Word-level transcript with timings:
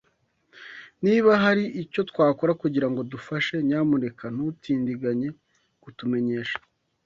Niba 1.05 1.31
hari 1.43 1.63
icyo 1.83 2.01
twakora 2.09 2.51
kugirango 2.61 2.99
dufashe, 3.11 3.53
nyamuneka 3.67 4.25
ntutindiganye 4.35 5.27
kutumenyesha. 5.81 6.59